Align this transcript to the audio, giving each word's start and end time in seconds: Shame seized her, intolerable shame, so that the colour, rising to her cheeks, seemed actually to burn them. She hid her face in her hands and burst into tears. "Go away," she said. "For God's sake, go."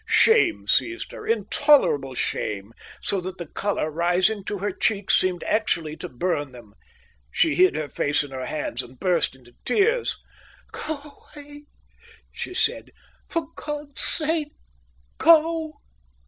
Shame 0.07 0.65
seized 0.67 1.11
her, 1.11 1.27
intolerable 1.27 2.15
shame, 2.15 2.73
so 3.03 3.21
that 3.21 3.37
the 3.37 3.45
colour, 3.45 3.91
rising 3.91 4.43
to 4.45 4.57
her 4.57 4.71
cheeks, 4.71 5.15
seemed 5.15 5.43
actually 5.43 5.95
to 5.97 6.09
burn 6.09 6.53
them. 6.53 6.73
She 7.29 7.53
hid 7.53 7.75
her 7.75 7.87
face 7.87 8.23
in 8.23 8.31
her 8.31 8.47
hands 8.47 8.81
and 8.81 8.99
burst 8.99 9.35
into 9.35 9.53
tears. 9.63 10.17
"Go 10.71 11.21
away," 11.35 11.65
she 12.31 12.55
said. 12.55 12.89
"For 13.29 13.49
God's 13.55 14.01
sake, 14.01 14.53
go." 15.19 15.73